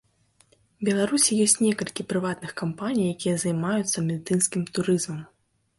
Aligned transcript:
Беларусі 0.87 1.37
ёсць 1.45 1.55
некалькі 1.65 2.07
прыватных 2.15 2.51
кампаній, 2.63 3.07
якія 3.19 3.35
займаюцца 3.45 3.97
медыцынскім 4.11 4.67
турызмам. 4.79 5.27